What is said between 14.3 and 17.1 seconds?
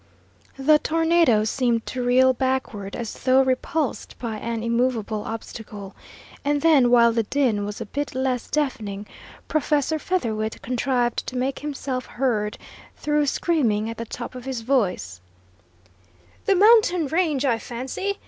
of his voice: "The mountain